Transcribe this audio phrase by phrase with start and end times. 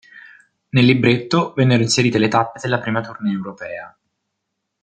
[0.69, 3.95] Nel libretto vennero inserite le tappe della prima tournée europea.